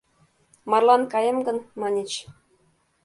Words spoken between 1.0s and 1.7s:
каем гын»